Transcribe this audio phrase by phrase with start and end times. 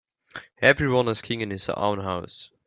[0.63, 2.49] Every one is king in his own house.